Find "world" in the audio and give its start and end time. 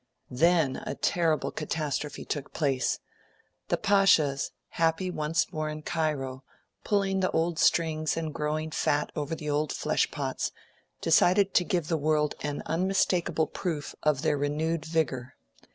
12.01-12.33